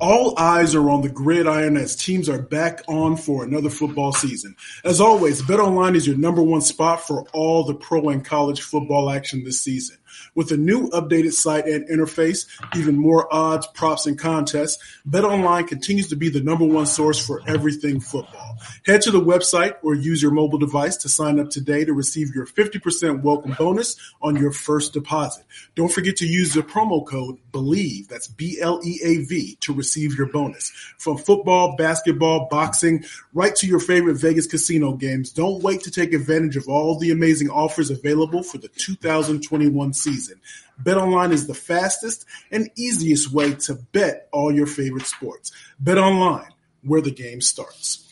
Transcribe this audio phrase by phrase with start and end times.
[0.00, 4.56] All eyes are on the gridiron as teams are back on for another football season.
[4.82, 9.10] As always, BetOnline is your number one spot for all the pro and college football
[9.10, 9.98] action this season.
[10.34, 16.08] With a new updated site and interface, even more odds, props, and contests, BetOnline continues
[16.08, 18.58] to be the number one source for everything football.
[18.86, 22.34] Head to the website or use your mobile device to sign up today to receive
[22.34, 25.44] your 50% welcome bonus on your first deposit.
[25.74, 30.70] Don't forget to use the promo code BLEAV, that's B-L-E-A-V, to receive your bonus.
[30.98, 36.12] From football, basketball, boxing, right to your favorite Vegas casino games, don't wait to take
[36.12, 40.40] advantage of all the amazing offers available for the 2021 season.
[40.82, 45.52] BetOnline is the fastest and easiest way to bet all your favorite sports.
[45.82, 46.50] BetOnline,
[46.82, 48.09] where the game starts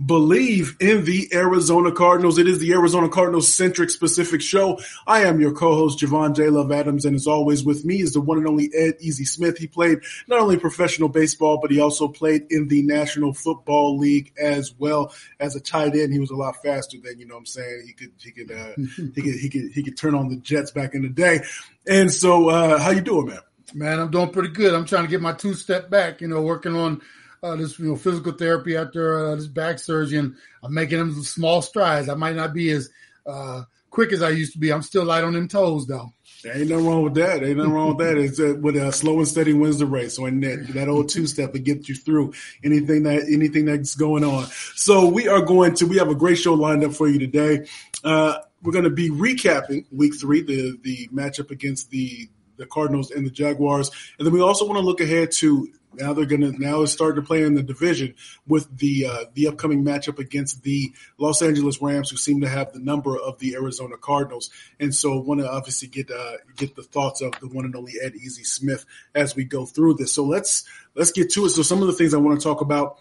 [0.00, 2.38] Bleav in the Arizona Cardinals.
[2.38, 4.78] It is the Arizona Cardinals centric specific show.
[5.08, 6.50] I am your co-host Javon J.
[6.50, 9.58] Love Adams, and as always with me is the one and only Ed Easy Smith.
[9.58, 9.98] He played
[10.28, 15.12] not only professional baseball, but he also played in the National Football League as well
[15.40, 16.12] as a tight end.
[16.12, 17.34] He was a lot faster than you know.
[17.34, 18.74] what I'm saying he could he could uh,
[19.14, 21.40] he could he could he could turn on the Jets back in the day.
[21.88, 23.40] And so, uh, how you doing, man?
[23.74, 24.74] Man, I'm doing pretty good.
[24.74, 26.20] I'm trying to get my two step back.
[26.20, 27.00] You know, working on
[27.42, 31.22] uh, this you know physical therapy after uh, this back surgery, and I'm making them
[31.22, 32.08] small strides.
[32.08, 32.90] I might not be as
[33.26, 34.72] uh, quick as I used to be.
[34.72, 36.12] I'm still light on them toes though.
[36.42, 37.42] There ain't nothing wrong with that.
[37.42, 38.16] Ain't nothing wrong with that.
[38.16, 40.16] It's uh, with uh, slow and steady wins the race.
[40.16, 42.32] So that that old two step to get you through
[42.62, 44.46] anything that anything that's going on.
[44.76, 47.66] So we are going to we have a great show lined up for you today.
[48.04, 53.10] Uh, we're going to be recapping week three, the the matchup against the the Cardinals
[53.10, 56.52] and the Jaguars, and then we also want to look ahead to now they're gonna
[56.52, 58.14] now it's starting to play in the division
[58.46, 62.72] with the uh, the upcoming matchup against the Los Angeles Rams, who seem to have
[62.72, 64.50] the number of the Arizona Cardinals.
[64.78, 67.94] And so, want to obviously get uh, get the thoughts of the one and only
[68.02, 68.84] Ed Easy Smith
[69.14, 70.12] as we go through this.
[70.12, 71.50] So let's let's get to it.
[71.50, 72.98] So some of the things I want to talk about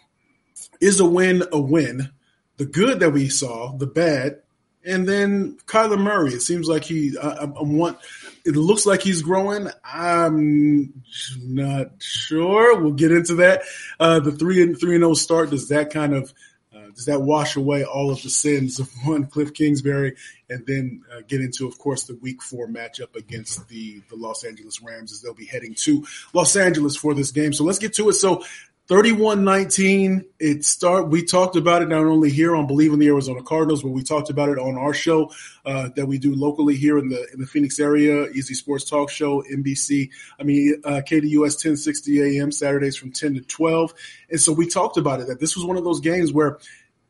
[0.79, 2.11] is a win a win,
[2.57, 4.41] the good that we saw, the bad,
[4.87, 6.31] and then Kyler Murray.
[6.31, 7.97] It seems like he I, I want
[8.45, 9.67] it looks like he's growing.
[9.83, 10.93] I'm
[11.41, 12.79] not sure.
[12.79, 13.63] We'll get into that.
[13.99, 16.33] Uh, the three and three and zero oh start does that kind of
[16.73, 20.15] uh, does that wash away all of the sins of one Cliff Kingsbury,
[20.49, 24.45] and then uh, get into, of course, the Week Four matchup against the the Los
[24.45, 27.51] Angeles Rams as they'll be heading to Los Angeles for this game.
[27.51, 28.13] So let's get to it.
[28.13, 28.43] So
[28.87, 30.23] 31-19.
[30.39, 31.09] It start.
[31.09, 34.01] We talked about it not only here on Bleav in the Arizona Cardinals, but we
[34.01, 35.29] talked about it on our show
[35.65, 39.09] uh, that we do locally here in the in the Phoenix area, Easy Sports Talk
[39.09, 40.09] Show, NBC.
[40.39, 43.93] I mean, uh, KDUS 1060 AM Saturdays from 10 to 12.
[44.31, 46.57] And so we talked about it that this was one of those games where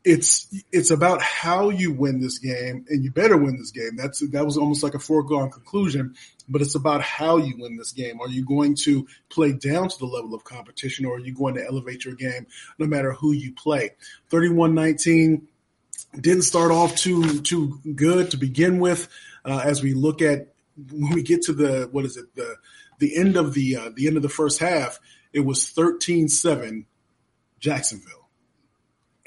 [0.04, 3.96] it's it's about how you win this game, and you better win this game.
[3.96, 6.14] That's that was almost like a foregone conclusion,
[6.48, 8.20] but it's about how you win this game.
[8.20, 11.54] Are you going to play down to the level of competition, or are you going
[11.56, 12.46] to elevate your game
[12.78, 13.90] no matter who you play?
[14.30, 15.42] 31-19
[16.18, 19.08] didn't start off too too good to begin with.
[19.44, 20.54] Uh, as we look at
[20.90, 22.56] when we get to the what is it the
[22.98, 25.00] the end of the uh, the end of the first half,
[25.32, 26.84] it was 13-7
[27.60, 28.17] Jacksonville.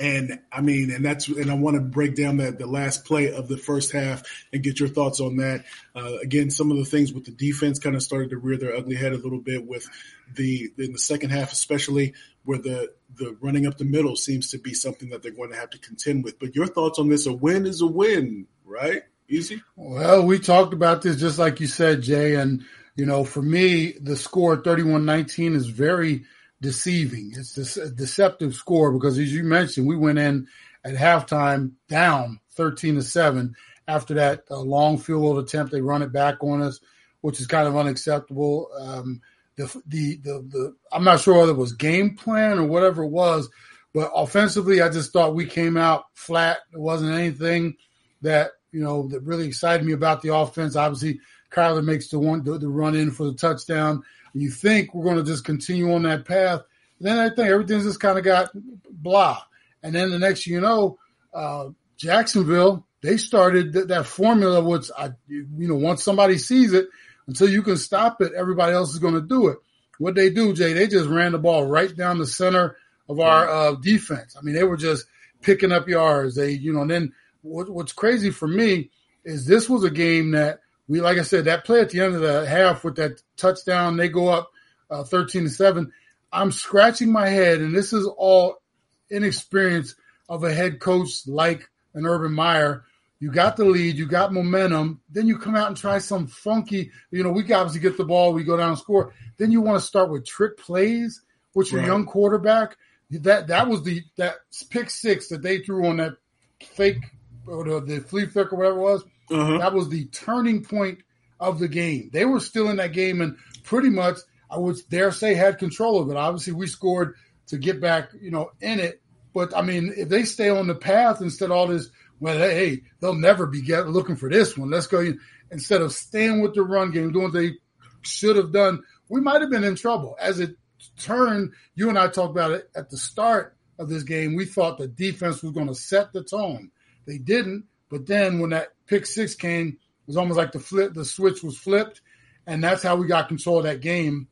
[0.02, 3.32] And I mean, and that's, and I want to break down that the last play
[3.32, 5.64] of the first half and get your thoughts on that.
[5.96, 8.76] Uh, again, some of the things with the defense kind of started to rear their
[8.76, 9.88] ugly head a little bit with
[10.34, 14.58] the, in the second half, especially where the the running up the middle seems to
[14.58, 16.40] be something that they're going to have to contend with.
[16.40, 17.26] But your thoughts on this?
[17.26, 19.04] A win is a win, right?
[19.28, 19.62] Easy.
[19.76, 22.64] Well, we talked about this just like you said, Jay, and
[22.96, 26.26] you know, for me, the score 31-19 is very
[26.62, 27.34] deceiving.
[27.36, 30.48] It's a deceptive score because, as you mentioned, we went in
[30.84, 33.56] at halftime down 13 to 7
[33.88, 35.72] after that uh, long field goal attempt.
[35.72, 36.80] They run it back on us,
[37.22, 38.70] which is kind of unacceptable.
[38.80, 39.22] Um,
[39.56, 43.10] the, the, the, the, I'm not sure whether it was game plan or whatever it
[43.10, 43.50] was,
[43.94, 46.60] but offensively, I just thought we came out flat.
[46.72, 47.76] It wasn't anything
[48.22, 50.76] that, you know, that really excited me about the offense.
[50.76, 51.20] Obviously,
[51.52, 54.04] Kyler makes the one, the, the run in for the touchdown.
[54.34, 56.62] You think we're going to just continue on that path.
[57.00, 58.50] And Then I think everything's just kind of got
[58.90, 59.42] blah.
[59.84, 60.98] And then the next you know,
[61.34, 66.88] uh, Jacksonville, they started th- that formula, which I, you know, once somebody sees it,
[67.28, 69.58] until you can stop it, everybody else is going to do it.
[70.00, 72.76] What they do, Jay, they just ran the ball right down the center
[73.08, 74.36] of our uh, defense.
[74.38, 75.06] I mean, they were just
[75.42, 76.36] picking up yards.
[76.36, 78.90] They, you know, and then what, what's crazy for me
[79.24, 82.16] is this was a game that we, like I said, that play at the end
[82.16, 84.52] of the half with that touchdown, they go up
[84.90, 85.92] uh, 13 to 7.
[86.32, 88.62] I'm scratching my head, and this is all
[89.10, 89.96] inexperience
[90.30, 92.86] of a head coach like an Urban Meyer.
[93.20, 96.92] You got the lead, you got momentum, then you come out and try some funky,
[97.12, 99.14] you know, we obviously get the ball, we go down and score.
[99.38, 101.22] Then you want to start with trick plays
[101.54, 101.88] with your right.
[101.88, 102.78] young quarterback.
[103.12, 104.38] That that was the that
[104.70, 106.14] pick six that they threw on that
[106.62, 107.04] fake
[107.46, 109.04] or the, the flea flick or whatever it was.
[109.32, 109.58] Uh-huh.
[109.58, 111.00] That was the turning point
[111.40, 112.10] of the game.
[112.12, 114.18] They were still in that game and pretty much
[114.50, 116.18] I would dare say had control of it.
[116.18, 117.16] Obviously, we scored
[117.48, 119.02] to get back, you know, in it.
[119.34, 121.90] But I mean, if they stay on the path instead of all this,
[122.20, 124.70] well, hey, they'll never be get, looking for this one.
[124.70, 125.14] Let's go
[125.52, 127.54] instead of staying with the run game, doing what they
[128.02, 128.84] should have done.
[129.10, 130.16] We might have been in trouble.
[130.20, 130.56] As it
[131.00, 134.36] turned, you and I talked about it at the start of this game.
[134.36, 136.72] We thought the defense was going to set the tone.
[137.06, 137.66] They didn't.
[137.90, 141.42] But then when that pick six came, it was almost like the flip, the switch
[141.42, 142.02] was flipped,
[142.46, 144.28] and that's how we got control of that game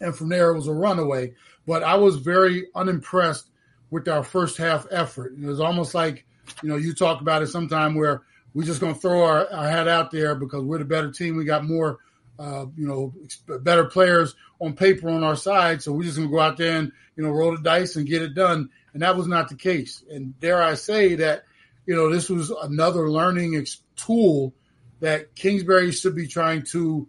[0.00, 1.34] and from there it was a runaway.
[1.66, 3.50] But I was very unimpressed
[3.90, 5.34] with our first half effort.
[5.40, 6.24] It was almost like,
[6.62, 8.22] you know, you talk about it sometime where
[8.54, 11.36] we're just going to throw our, our hat out there because we're the better team.
[11.36, 11.98] We got more,
[12.38, 13.12] uh, you know,
[13.60, 15.82] better players on paper on our side.
[15.82, 18.06] So we're just going to go out there and, you know, roll the dice and
[18.06, 18.70] get it done.
[18.94, 20.02] And that was not the case.
[20.10, 21.44] And dare I say that,
[21.86, 23.54] you know, this was another learning
[23.98, 24.54] tool
[25.00, 27.08] that Kingsbury should be trying to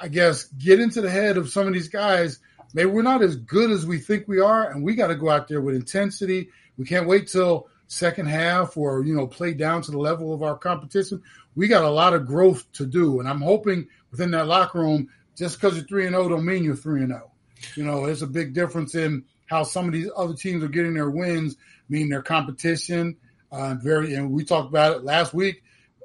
[0.00, 2.38] I guess, get into the head of some of these guys.
[2.74, 5.30] Maybe we're not as good as we think we are, and we got to go
[5.30, 6.50] out there with intensity.
[6.76, 10.42] We can't wait till second half or you know play down to the level of
[10.42, 11.22] our competition.
[11.56, 15.08] We got a lot of growth to do, and I'm hoping within that locker room,
[15.36, 17.24] just because you're three and zero, oh don't mean you're three and zero.
[17.26, 17.32] Oh.
[17.74, 20.94] You know, there's a big difference in how some of these other teams are getting
[20.94, 21.56] their wins,
[21.88, 23.16] meaning their competition.
[23.50, 25.62] Uh, very, and we talked about it last week.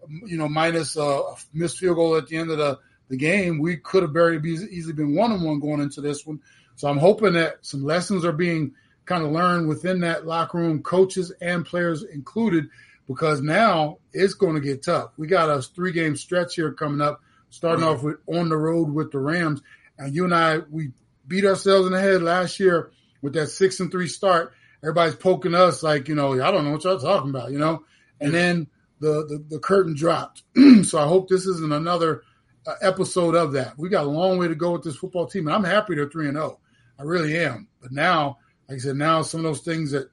[0.07, 1.21] You know, minus a
[1.53, 2.79] missed field goal at the end of the
[3.09, 6.39] the game, we could have very easily been one on one going into this one.
[6.75, 8.73] So I'm hoping that some lessons are being
[9.05, 12.69] kind of learned within that locker room, coaches and players included,
[13.07, 15.11] because now it's going to get tough.
[15.17, 18.89] We got a three game stretch here coming up, starting off with on the road
[18.89, 19.61] with the Rams.
[19.99, 20.91] And you and I, we
[21.27, 22.91] beat ourselves in the head last year
[23.21, 24.53] with that six and three start.
[24.81, 27.83] Everybody's poking us like, you know, I don't know what y'all talking about, you know?
[28.19, 28.67] And then
[29.03, 30.43] the, the, the curtain dropped.
[30.83, 32.23] so I hope this isn't another
[32.65, 33.77] uh, episode of that.
[33.77, 36.09] We got a long way to go with this football team, and I'm happy they're
[36.09, 36.57] three and zero.
[36.57, 36.59] Oh.
[36.97, 37.67] I really am.
[37.81, 38.37] But now,
[38.69, 40.09] like I said, now some of those things that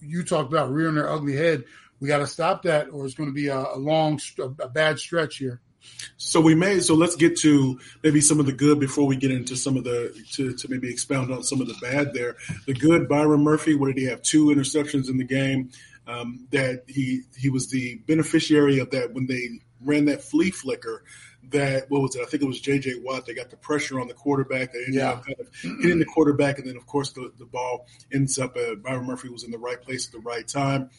[0.00, 1.64] you talked about rearing their ugly head,
[2.00, 4.98] we got to stop that, or it's going to be a, a long, a bad
[4.98, 5.60] stretch here.
[6.16, 6.80] So we may.
[6.80, 9.84] So let's get to maybe some of the good before we get into some of
[9.84, 12.36] the to, to maybe expound on some of the bad there.
[12.66, 13.74] The good, Byron Murphy.
[13.74, 14.22] What did he have?
[14.22, 15.70] Two interceptions in the game.
[16.06, 21.02] Um, that he he was the beneficiary of that when they ran that flea flicker
[21.50, 22.22] that what was it?
[22.22, 22.96] I think it was J.J.
[23.02, 23.26] Watt.
[23.26, 24.72] They got the pressure on the quarterback.
[24.72, 25.10] They ended yeah.
[25.10, 25.48] up kind of
[25.82, 28.56] hitting the quarterback, and then of course the, the ball ends up.
[28.56, 30.90] Uh, Byron Murphy was in the right place at the right time.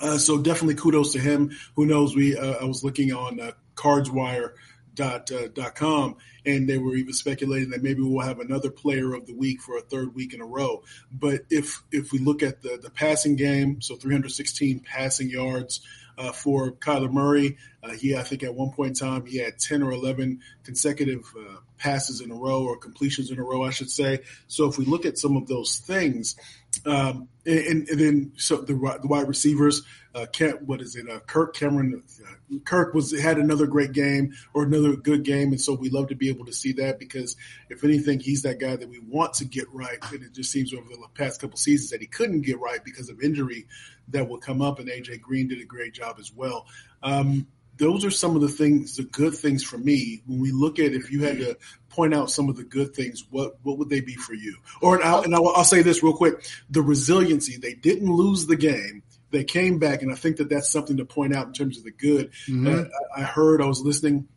[0.00, 1.50] Uh, so definitely kudos to him.
[1.74, 2.14] Who knows?
[2.14, 4.52] We uh, I was looking on uh, CardsWire.
[4.94, 6.16] Dot, uh, dot com
[6.46, 9.76] and they were even speculating that maybe we'll have another player of the week for
[9.76, 10.82] a third week in a row.
[11.10, 15.80] But if if we look at the the passing game so 316 passing yards
[16.18, 17.56] uh, for Kyler Murray.
[17.82, 21.24] Uh, he, I think, at one point in time, he had 10 or 11 consecutive
[21.38, 24.20] uh, passes in a row or completions in a row, I should say.
[24.48, 26.36] So if we look at some of those things,
[26.84, 29.82] um, and, and, then so the, the wide receivers,
[30.14, 30.26] uh,
[30.64, 31.08] what is it?
[31.08, 35.60] Uh, Kirk Cameron, uh, Kirk was had another great game or another good game, and
[35.60, 37.36] so we love to be able to see that because
[37.70, 39.98] if anything, he's that guy that we want to get right.
[40.12, 43.10] And it just seems over the past couple seasons that he couldn't get right because
[43.10, 43.66] of injury
[44.08, 44.78] that will come up.
[44.78, 46.66] And AJ Green did a great job as well.
[47.02, 47.46] Um,
[47.78, 50.22] those are some of the things, the good things for me.
[50.26, 51.56] When we look at if you had to
[51.88, 54.56] point out some of the good things, what what would they be for you?
[54.80, 57.56] Or and I'll, and I'll, I'll say this real quick: the resiliency.
[57.56, 59.02] They didn't lose the game.
[59.30, 61.84] They came back, and I think that that's something to point out in terms of
[61.84, 62.30] the good.
[62.48, 62.66] Mm-hmm.
[62.66, 62.84] Uh,
[63.14, 64.28] I heard I was listening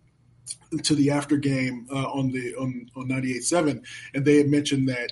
[0.83, 3.83] to the after game uh, on the on on 98.7,
[4.13, 5.11] and they had mentioned that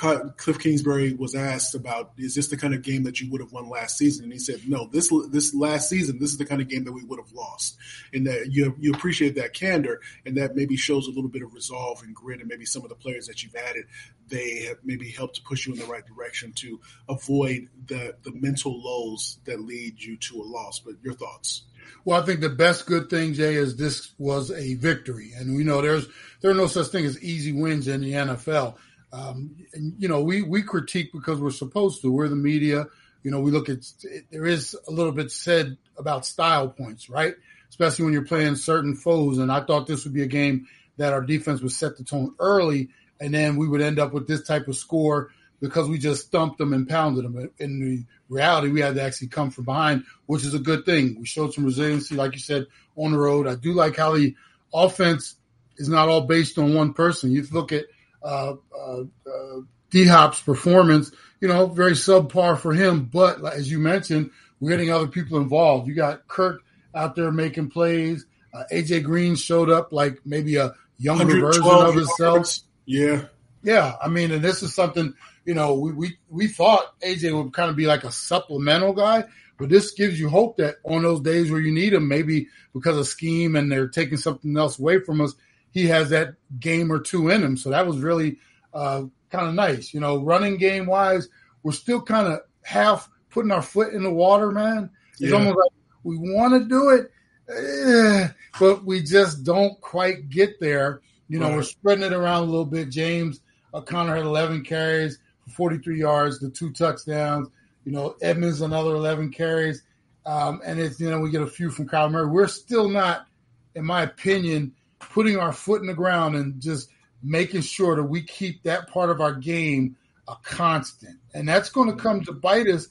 [0.00, 3.52] Cliff Kingsbury was asked about, is this the kind of game that you would have
[3.52, 4.24] won last season?
[4.24, 6.92] And he said, no, this this last season, this is the kind of game that
[6.92, 7.76] we would have lost.
[8.14, 11.52] And that you you appreciate that candor, and that maybe shows a little bit of
[11.52, 13.84] resolve and grit, and maybe some of the players that you've added,
[14.28, 18.32] they have maybe helped to push you in the right direction to avoid the the
[18.32, 20.78] mental lows that lead you to a loss.
[20.78, 21.64] But your thoughts?
[22.06, 25.64] Well, I think the best good thing, Jay, is this was a victory, and we
[25.64, 26.06] know there's
[26.40, 28.76] there are no such thing as easy wins in the NFL
[29.12, 32.12] um, and, you know, we, we critique because we're supposed to.
[32.12, 32.86] We're the media.
[33.22, 33.84] You know, we look at,
[34.30, 37.34] there is a little bit said about style points, right?
[37.68, 39.38] Especially when you're playing certain foes.
[39.38, 42.34] And I thought this would be a game that our defense would set the tone
[42.38, 42.90] early.
[43.20, 46.58] And then we would end up with this type of score because we just stumped
[46.58, 47.50] them and pounded them.
[47.58, 51.16] In the reality, we had to actually come from behind, which is a good thing.
[51.18, 53.46] We showed some resiliency, like you said, on the road.
[53.46, 54.34] I do like how the
[54.72, 55.36] offense
[55.76, 57.32] is not all based on one person.
[57.32, 57.84] You look at
[58.22, 59.60] uh, uh, uh,
[59.90, 61.10] D Hop's performance,
[61.40, 63.04] you know, very subpar for him.
[63.04, 65.88] But as you mentioned, we're getting other people involved.
[65.88, 66.62] You got Kirk
[66.94, 68.26] out there making plays.
[68.52, 72.58] Uh, AJ Green showed up like maybe a younger version of himself.
[72.84, 73.26] Yeah.
[73.62, 73.94] Yeah.
[74.02, 77.70] I mean, and this is something, you know, we, we, we thought AJ would kind
[77.70, 79.24] of be like a supplemental guy,
[79.58, 82.96] but this gives you hope that on those days where you need him, maybe because
[82.96, 85.34] of scheme and they're taking something else away from us,
[85.72, 87.56] he has that game or two in him.
[87.56, 88.38] So that was really
[88.74, 89.94] uh, kind of nice.
[89.94, 91.28] You know, running game wise,
[91.62, 94.90] we're still kind of half putting our foot in the water, man.
[95.12, 95.36] It's yeah.
[95.36, 95.72] almost like
[96.02, 97.10] we want to do it,
[97.48, 101.02] eh, but we just don't quite get there.
[101.28, 101.56] You know, right.
[101.56, 102.90] we're spreading it around a little bit.
[102.90, 103.40] James
[103.84, 107.48] Conner had 11 carries for 43 yards, the two touchdowns.
[107.84, 109.82] You know, Edmonds another 11 carries.
[110.26, 112.28] Um, and it's, you know, we get a few from Kyle Murray.
[112.28, 113.26] We're still not,
[113.74, 116.88] in my opinion, putting our foot in the ground and just
[117.22, 119.96] making sure that we keep that part of our game
[120.28, 121.18] a constant.
[121.34, 122.88] And that's going to come to bite us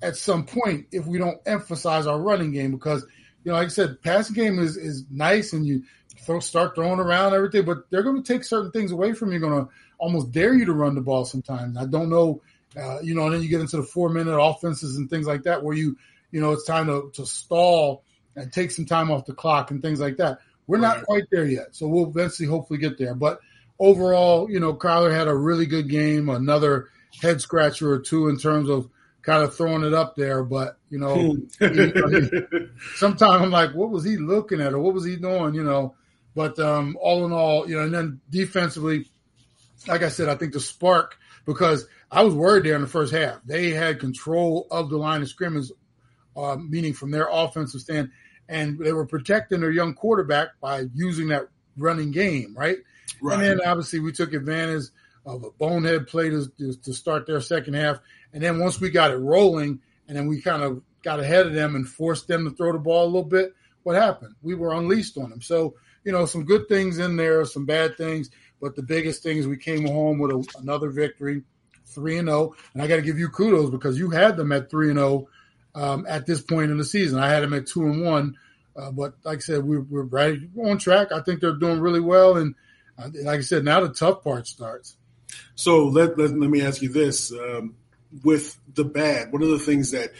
[0.00, 3.04] at some point if we don't emphasize our running game because,
[3.44, 5.82] you know, like I said, passing game is, is nice and you
[6.20, 9.38] throw, start throwing around everything, but they're going to take certain things away from you,
[9.38, 11.76] going to almost dare you to run the ball sometimes.
[11.76, 12.40] I don't know,
[12.76, 15.42] uh, you know, and then you get into the four minute offenses and things like
[15.42, 15.96] that where you,
[16.30, 18.04] you know, it's time to, to stall
[18.36, 20.38] and take some time off the clock and things like that.
[20.68, 23.14] We're not quite there yet, so we'll eventually hopefully get there.
[23.14, 23.40] But
[23.80, 26.88] overall, you know, Kyler had a really good game, another
[27.20, 28.88] head scratcher or two in terms of
[29.22, 30.44] kind of throwing it up there.
[30.44, 31.38] But you know,
[32.96, 35.54] sometimes I'm like, what was he looking at, or what was he doing?
[35.54, 35.94] You know,
[36.34, 39.08] but um, all in all, you know, and then defensively,
[39.86, 43.14] like I said, I think the spark because I was worried there in the first
[43.14, 43.40] half.
[43.42, 45.70] They had control of the line of scrimmage,
[46.36, 48.10] uh, meaning from their offensive stand
[48.48, 52.78] and they were protecting their young quarterback by using that running game, right?
[53.22, 53.34] right.
[53.34, 54.84] And then obviously we took advantage
[55.26, 57.98] of a bonehead play to, to start their second half.
[58.32, 61.52] And then once we got it rolling, and then we kind of got ahead of
[61.52, 64.34] them and forced them to throw the ball a little bit, what happened?
[64.42, 65.42] We were unleashed on them.
[65.42, 65.74] So,
[66.04, 68.30] you know, some good things in there, some bad things.
[68.60, 71.42] But the biggest thing is we came home with a, another victory,
[71.86, 72.54] 3 and 0.
[72.74, 75.28] And I got to give you kudos because you had them at 3 and 0
[75.78, 77.18] um, at this point in the season.
[77.18, 78.36] I had them at two and one,
[78.76, 81.12] uh, but like I said, we're, we're right on track.
[81.12, 82.54] I think they're doing really well, and
[82.98, 84.96] uh, like I said, now the tough part starts.
[85.54, 87.76] So let let, let me ask you this: um,
[88.24, 90.12] with the bad, what are the things that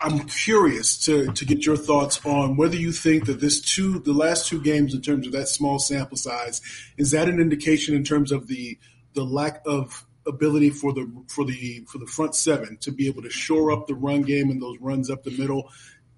[0.00, 4.12] I'm curious to to get your thoughts on whether you think that this two the
[4.12, 6.60] last two games in terms of that small sample size
[6.98, 8.78] is that an indication in terms of the
[9.14, 13.22] the lack of ability for the for the for the front seven to be able
[13.22, 15.70] to shore up the run game and those runs up the middle.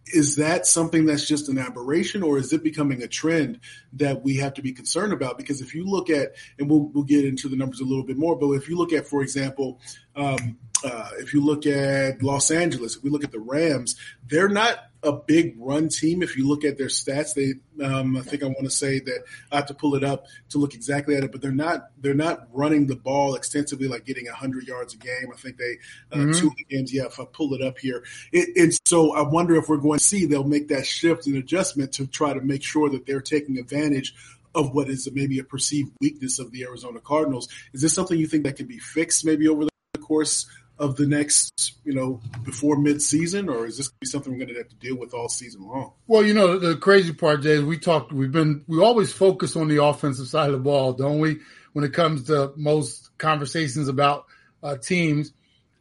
[0.09, 3.59] Is that something that's just an aberration, or is it becoming a trend
[3.95, 5.37] that we have to be concerned about?
[5.37, 8.17] Because if you look at, and we'll we'll get into the numbers a little bit
[8.17, 9.81] more, but if you look at, for example,
[10.15, 13.97] um, uh, if you look at Los Angeles, if we look at the Rams,
[14.29, 16.23] they're not a big run team.
[16.23, 19.25] If you look at their stats, they um, I think I want to say that
[19.53, 22.15] I have to pull it up to look exactly at it, but they're not they're
[22.15, 25.31] not running the ball extensively, like getting hundred yards a game.
[25.33, 25.79] I think they
[26.13, 26.33] uh, mm-hmm.
[26.33, 26.93] two games.
[26.93, 29.99] Yeah, if I pull it up here, it, and so I wonder if we're going
[29.99, 33.21] to see they'll make that shift and adjustment to try to make sure that they're
[33.21, 34.15] taking advantage
[34.55, 37.49] of what is maybe a perceived weakness of the Arizona Cardinals.
[37.73, 40.47] Is this something you think that can be fixed maybe over the course
[40.79, 44.55] of the next, you know, before midseason, or is this be something we're going to
[44.59, 45.93] have to deal with all season long?
[46.07, 49.57] Well, you know, the crazy part, Jay, is we talked, we've been, we always focus
[49.57, 51.39] on the offensive side of the ball, don't we?
[51.73, 54.27] When it comes to most conversations about
[54.63, 55.33] uh, teams.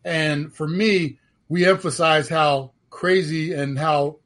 [0.03, 4.19] And for me, we emphasize how crazy and how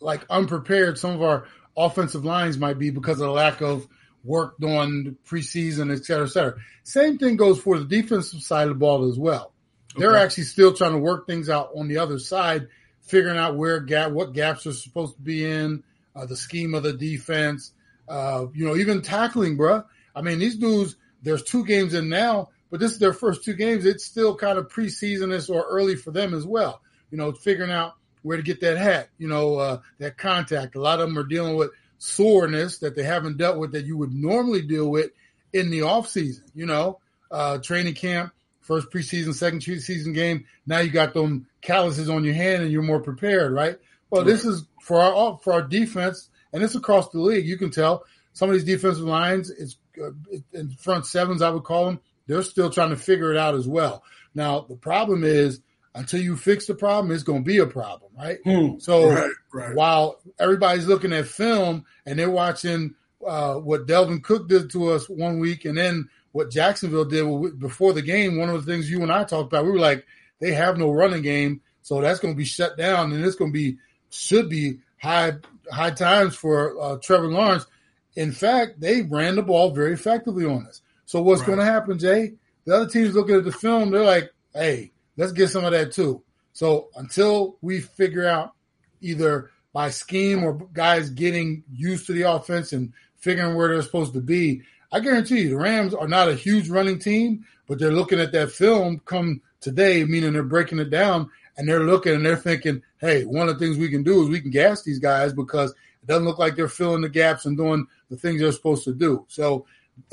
[0.00, 3.86] like unprepared some of our offensive lines might be because of the lack of
[4.24, 6.54] work done preseason, et cetera, et cetera.
[6.82, 9.52] Same thing goes for the defensive side of the ball as well.
[9.98, 12.68] They're actually still trying to work things out on the other side,
[13.02, 15.82] figuring out where gap, what gaps are supposed to be in,
[16.14, 17.72] uh, the scheme of the defense,
[18.08, 19.84] uh, you know, even tackling, bruh.
[20.14, 23.54] I mean, these dudes, there's two games in now, but this is their first two
[23.54, 23.86] games.
[23.86, 26.80] It's still kind of preseasonish or early for them as well.
[27.10, 30.76] You know, figuring out where to get that hat, you know, uh, that contact.
[30.76, 33.96] A lot of them are dealing with soreness that they haven't dealt with that you
[33.96, 35.10] would normally deal with
[35.52, 36.44] in the off season.
[36.54, 36.98] You know,
[37.30, 38.32] uh, training camp,
[38.68, 40.44] first preseason, second preseason game.
[40.66, 43.78] Now you got them calluses on your hand and you're more prepared, right?
[44.10, 44.30] Well, right.
[44.30, 47.46] this is for our for our defense, and it's across the league.
[47.46, 50.10] You can tell some of these defensive lines, it's uh,
[50.52, 52.00] in front sevens, I would call them.
[52.26, 54.04] They're still trying to figure it out as well.
[54.34, 55.60] Now the problem is
[55.94, 58.38] until you fix the problem, it's going to be a problem, right?
[58.44, 58.78] Hmm.
[58.78, 59.74] So right, right.
[59.74, 62.94] while everybody's looking at film and they're watching
[63.26, 67.92] uh, what Dalvin Cook did to us one week, and then what Jacksonville did before
[67.92, 70.06] the game, one of the things you and I talked about, we were like,
[70.38, 73.50] they have no running game, so that's going to be shut down, and it's going
[73.50, 73.78] to be
[74.08, 75.32] should be high
[75.68, 77.66] high times for uh, Trevor Lawrence.
[78.14, 80.80] In fact, they ran the ball very effectively on us.
[81.06, 81.48] So what's right.
[81.48, 82.34] going to happen, Jay?
[82.66, 85.90] The other teams looking at the film, they're like, "Hey, let's get some of that
[85.90, 88.52] too." So until we figure out
[89.00, 94.12] either by scheme or guys getting used to the offense and figuring where they're supposed
[94.12, 97.92] to be, I guarantee you, the Rams are not a huge running team, but they're
[97.92, 102.24] looking at that film come today, meaning they're breaking it down and they're looking and
[102.24, 104.98] they're thinking, hey, one of the things we can do is we can gas these
[104.98, 108.52] guys because it doesn't look like they're filling the gaps and doing the things they're
[108.52, 109.26] supposed to do.
[109.28, 109.66] So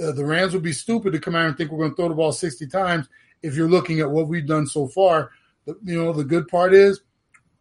[0.04, 2.10] uh, the Rams would be stupid to come out and think we're going to throw
[2.10, 3.08] the ball 60 times
[3.44, 5.32] if you're looking at what we've done so far.
[5.84, 7.02] You know, the good part is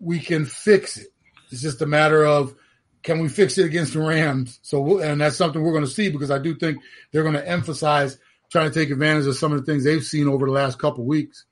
[0.01, 1.09] we can fix it.
[1.51, 2.55] It's just a matter of
[3.05, 4.59] can we fix it against the Rams?
[4.63, 6.79] So, and that's something we're going to see because I do think
[7.13, 8.19] they're going to emphasize
[8.51, 11.05] trying to take advantage of some of the things they've seen over the last couple
[11.05, 11.45] weeks.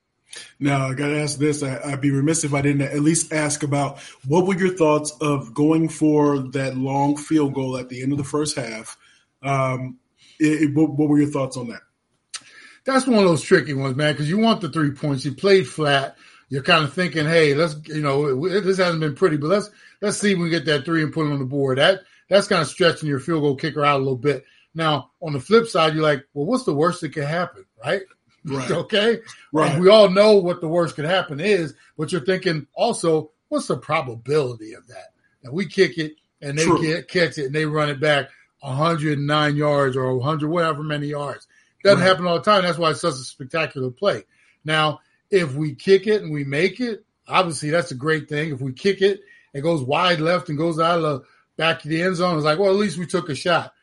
[0.59, 1.61] Now, I got to ask this.
[1.61, 5.13] I, would be remiss if I didn't at least ask about what were your thoughts
[5.21, 8.97] of going for that long field goal at the end of the first half?
[9.43, 9.99] Um,
[10.39, 11.81] it, it, what, what were your thoughts on that?
[12.83, 15.23] That's one of those tricky ones, man, because you want the three points.
[15.23, 16.17] You played flat.
[16.53, 20.19] You're kind of thinking, hey, let's, you know, this hasn't been pretty, but let's let's
[20.19, 21.79] see if we get that three and put it on the board.
[21.79, 24.45] That that's kind of stretching your field goal kicker out a little bit.
[24.75, 28.03] Now, on the flip side, you're like, well, what's the worst that could happen, right?
[28.45, 28.69] Right.
[28.83, 29.21] okay.
[29.51, 29.71] Right.
[29.71, 33.65] And we all know what the worst could happen is, but you're thinking also, what's
[33.65, 35.13] the probability of that?
[35.41, 39.55] That we kick it and they get catch it and they run it back 109
[39.55, 41.47] yards or 100 whatever many yards.
[41.83, 42.07] Doesn't right.
[42.07, 42.61] happen all the time.
[42.61, 44.25] That's why it's such a spectacular play.
[44.63, 44.99] Now,
[45.33, 48.51] if we kick it and we make it, obviously that's a great thing.
[48.51, 49.21] If we kick it
[49.53, 51.25] it goes wide left and goes out of the
[51.57, 52.35] back of the end zone.
[52.35, 53.73] It's like, well, at least we took a shot.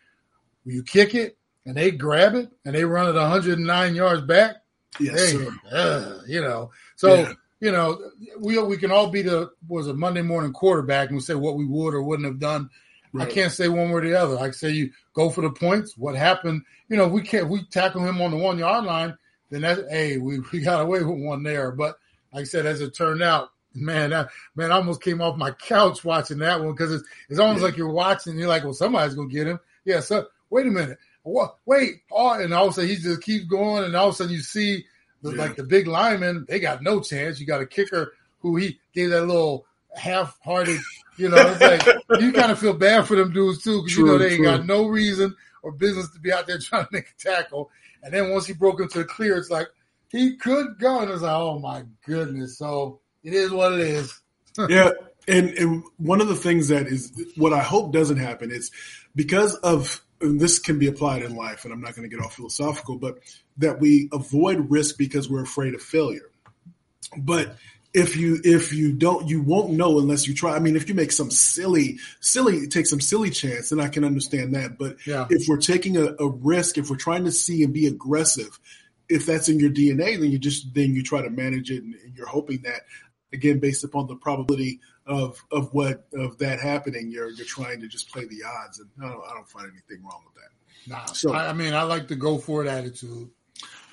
[0.65, 4.57] You kick it and they grab it and they run it 109 yards back,
[4.99, 6.71] yes, hey, uh, you know.
[6.97, 7.33] So yeah.
[7.61, 11.23] you know, we we can all be the was a Monday morning quarterback and we
[11.23, 12.69] say what we would or wouldn't have done.
[13.13, 13.27] Right.
[13.27, 14.37] I can't say one way or the other.
[14.37, 15.97] I can say you go for the points.
[15.97, 16.63] What happened?
[16.89, 19.17] You know, we can't we tackle him on the one yard line.
[19.51, 21.73] Then that's hey, we, we got away with one there.
[21.73, 21.97] But
[22.33, 25.53] like I said, as it turned out, Man, that, man, I almost came off my
[25.53, 27.67] couch watching that one because it's, it's almost yeah.
[27.67, 28.37] like you're watching.
[28.37, 29.61] you're like, well, somebody's gonna get him.
[29.85, 30.01] Yeah.
[30.01, 30.99] So wait a minute.
[31.23, 31.57] What?
[31.67, 32.03] Wait.
[32.11, 34.33] Oh, and all of a sudden he just keeps going, and all of a sudden
[34.33, 34.85] you see
[35.23, 35.43] the, yeah.
[35.43, 36.47] like the big linemen.
[36.49, 37.39] They got no chance.
[37.39, 40.81] You got a kicker who he gave that little half-hearted.
[41.17, 44.07] You know, it's like you kind of feel bad for them dudes too because you
[44.07, 47.07] know they ain't got no reason or business to be out there trying to make
[47.09, 47.71] a tackle.
[48.03, 49.69] And then once he broke into the clear, it's like
[50.09, 52.59] he could go, and it's like, oh my goodness.
[52.59, 54.21] So it is what it is.
[54.69, 54.91] yeah.
[55.29, 58.71] And, and one of the things that is what I hope doesn't happen is
[59.15, 62.31] because of this can be applied in life, and I'm not going to get all
[62.31, 63.19] philosophical, but
[63.59, 66.31] that we avoid risk because we're afraid of failure.
[67.17, 67.57] But
[67.93, 70.55] if you if you don't you won't know unless you try.
[70.55, 74.05] I mean, if you make some silly silly take some silly chance, then I can
[74.05, 74.79] understand that.
[74.79, 75.27] But yeah.
[75.29, 78.59] if we're taking a, a risk, if we're trying to see and be aggressive,
[79.09, 81.95] if that's in your DNA, then you just then you try to manage it, and,
[81.95, 82.83] and you're hoping that
[83.33, 87.89] again based upon the probability of of what of that happening, you're you're trying to
[87.89, 90.51] just play the odds, and I don't, I don't find anything wrong with that.
[90.91, 93.31] Nah, so I, I mean, I like the go for it attitude.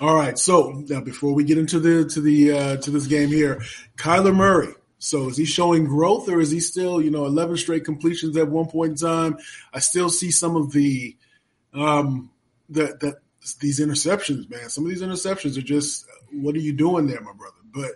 [0.00, 3.30] All right, so now before we get into the to the uh, to this game
[3.30, 3.62] here,
[3.96, 4.74] Kyler Murray.
[5.00, 8.48] So is he showing growth, or is he still, you know, eleven straight completions at
[8.48, 9.38] one point in time?
[9.74, 11.16] I still see some of the
[11.74, 12.30] um
[12.68, 13.16] that that
[13.60, 14.68] these interceptions, man.
[14.68, 17.56] Some of these interceptions are just, what are you doing there, my brother?
[17.72, 17.92] But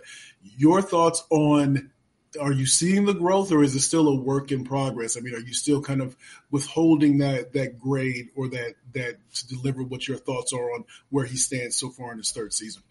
[0.57, 1.91] your thoughts on
[2.39, 5.17] are you seeing the growth or is it still a work in progress?
[5.17, 6.15] I mean, are you still kind of
[6.51, 11.25] withholding that that grade or that that to deliver what your thoughts are on where
[11.25, 12.83] he stands so far in his third season?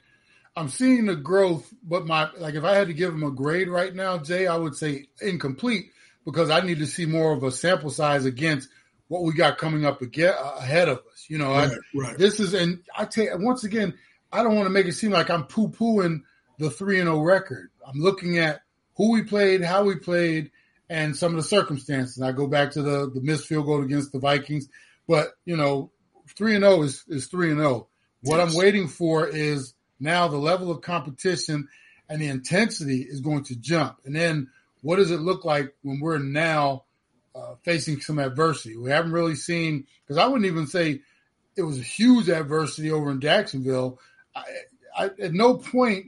[0.54, 3.68] I'm seeing the growth, but my like if I had to give him a grade
[3.68, 5.86] right now, Jay, I would say incomplete
[6.24, 8.68] because I need to see more of a sample size against
[9.08, 11.26] what we got coming up again, ahead of us.
[11.28, 12.18] You know, right, I, right.
[12.18, 13.94] this is and I tell you once again,
[14.30, 16.22] I don't want to make it seem like I'm poo pooing
[16.58, 17.70] the three and zero oh record.
[17.86, 18.60] I'm looking at
[18.96, 20.50] who we played, how we played,
[20.88, 22.22] and some of the circumstances.
[22.22, 24.68] I go back to the the missed field goal against the Vikings,
[25.08, 25.90] but you know,
[26.36, 27.70] three and zero oh is is three and zero.
[27.70, 27.88] Oh.
[28.22, 28.50] What yes.
[28.50, 31.68] I'm waiting for is now the level of competition
[32.08, 34.48] and the intensity is going to jump, and then
[34.82, 36.84] what does it look like when we're now
[37.34, 38.76] uh, facing some adversity?
[38.76, 41.00] We haven't really seen because I wouldn't even say
[41.56, 43.98] it was a huge adversity over in Jacksonville.
[44.34, 44.42] I,
[44.96, 46.06] I, at no point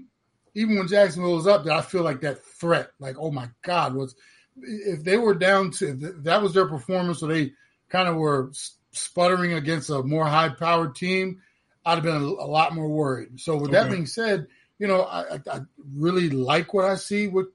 [0.55, 3.95] even when Jacksonville was up, that I feel like that threat, like oh my God,
[3.95, 4.15] was
[4.57, 7.53] if they were down to if that was their performance, or they
[7.89, 8.53] kind of were
[8.93, 11.43] sputtering against a more high powered team,
[11.85, 13.41] I'd have been a, a, lot more worried.
[13.41, 13.83] So with okay.
[13.83, 14.47] that being said,
[14.79, 15.61] you know I, I
[15.95, 17.49] really like what I see with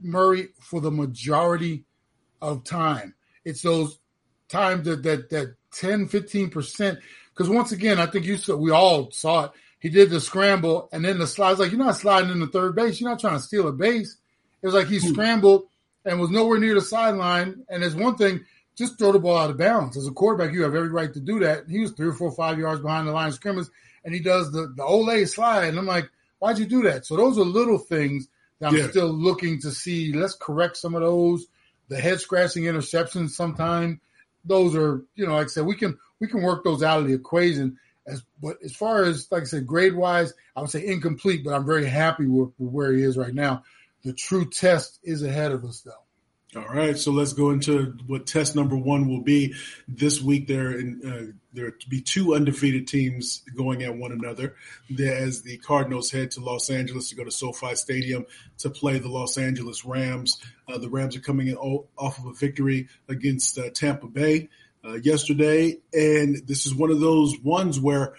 [0.00, 1.84] Murray for the majority
[2.40, 3.14] of time.
[3.44, 3.98] It's those
[4.48, 6.98] times that that that 10, 15 percent.
[7.30, 10.88] Because once again, I think you saw we all saw it he did the scramble
[10.92, 11.58] and then the slide.
[11.58, 13.00] Like, you're not sliding in the third base.
[13.00, 14.16] You're not trying to steal a base.
[14.62, 15.08] It was like he hmm.
[15.08, 15.66] scrambled
[16.04, 17.64] and was nowhere near the sideline.
[17.68, 18.44] And there's one thing,
[18.76, 19.96] just throw the ball out of bounds.
[19.96, 21.64] As a quarterback, you have every right to do that.
[21.68, 23.66] He was three or four, five yards behind the line of scrimmage,
[24.04, 25.68] and he does the, the Olay slide.
[25.68, 27.06] And I'm like, why'd you do that?
[27.06, 28.88] So those are little things that I'm yeah.
[28.88, 30.12] still looking to see.
[30.12, 31.46] Let's correct some of those.
[31.88, 34.00] The head scratching interceptions sometime.
[34.44, 37.06] Those are, you know, like I said, we can we can work those out of
[37.06, 37.78] the equation.
[38.10, 41.54] As but as far as like I said, grade wise, I would say incomplete, but
[41.54, 43.62] I'm very happy with, with where he is right now.
[44.02, 45.92] The true test is ahead of us, though.
[46.56, 49.54] All right, so let's go into what test number one will be
[49.86, 50.48] this week.
[50.48, 54.56] There, in, uh, there be two undefeated teams going at one another.
[54.98, 58.26] As the Cardinals head to Los Angeles to go to SoFi Stadium
[58.58, 60.40] to play the Los Angeles Rams.
[60.66, 64.48] Uh, the Rams are coming in off of a victory against uh, Tampa Bay
[64.84, 68.14] uh, yesterday, and this is one of those ones where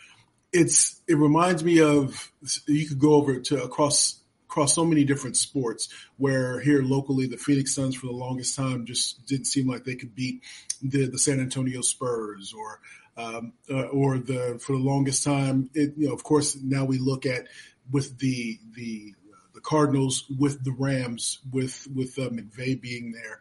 [0.51, 2.31] it's it reminds me of
[2.67, 7.37] you could go over to across across so many different sports where here locally the
[7.37, 10.43] Phoenix Suns for the longest time just didn't seem like they could beat
[10.81, 12.81] the the San Antonio Spurs or
[13.17, 16.97] um, uh, or the for the longest time it you know of course now we
[16.97, 17.47] look at
[17.91, 19.13] with the the
[19.53, 23.39] the Cardinals with the Rams with with uh, McVay being there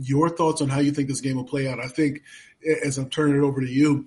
[0.00, 1.80] your thoughts on how you think this game will play out.
[1.80, 2.22] I think
[2.84, 4.06] as I'm turning it over to you,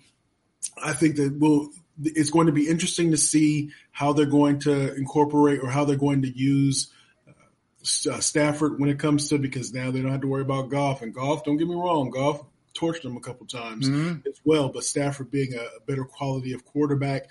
[0.82, 1.70] I think that we'll,
[2.02, 5.96] it's going to be interesting to see how they're going to incorporate or how they're
[5.96, 6.92] going to use
[7.28, 10.70] uh, uh, Stafford when it comes to because now they don't have to worry about
[10.70, 11.44] Goff and Goff.
[11.44, 14.28] Don't get me wrong, Goff torched them a couple times mm-hmm.
[14.28, 17.30] as well, but Stafford being a, a better quality of quarterback,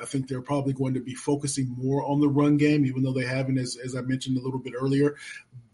[0.00, 3.12] I think they're probably going to be focusing more on the run game, even though
[3.12, 5.16] they haven't, as, as I mentioned a little bit earlier,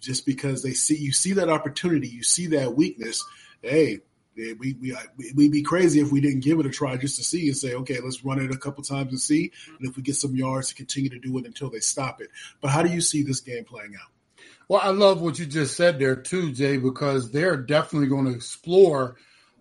[0.01, 3.25] just because they see you see that opportunity, you see that weakness.
[3.63, 4.01] Hey,
[4.37, 4.97] we we
[5.35, 7.75] we'd be crazy if we didn't give it a try just to see and say,
[7.75, 10.69] okay, let's run it a couple times and see, and if we get some yards,
[10.69, 12.31] to continue to do it until they stop it.
[12.61, 14.11] But how do you see this game playing out?
[14.69, 18.35] Well, I love what you just said there too, Jay, because they're definitely going to
[18.35, 19.17] explore